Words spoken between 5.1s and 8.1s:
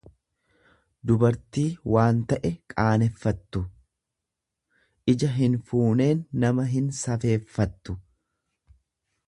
Ija hinfuuneen nama hin safeeffattu.